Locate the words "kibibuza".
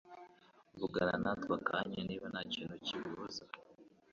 2.85-3.43